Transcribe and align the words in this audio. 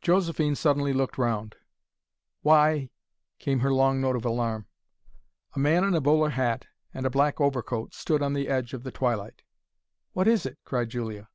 Josephine 0.00 0.56
suddenly 0.56 0.92
looked 0.92 1.18
round. 1.18 1.54
"Why 2.42 2.70
y 2.72 2.74
y!" 2.74 2.90
came 3.38 3.60
her 3.60 3.72
long 3.72 4.00
note 4.00 4.16
of 4.16 4.24
alarm. 4.24 4.66
A 5.54 5.60
man 5.60 5.84
in 5.84 5.94
a 5.94 6.00
bowler 6.00 6.30
hat 6.30 6.66
and 6.92 7.06
a 7.06 7.10
black 7.10 7.40
overcoat 7.40 7.94
stood 7.94 8.20
on 8.20 8.32
the 8.32 8.48
edge 8.48 8.74
of 8.74 8.82
the 8.82 8.90
twilight. 8.90 9.44
"What 10.14 10.26
is 10.26 10.44
it?" 10.46 10.58
cried 10.64 10.88
Julia. 10.90 11.28